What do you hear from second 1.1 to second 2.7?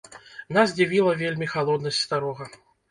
вельмі халоднасць старога.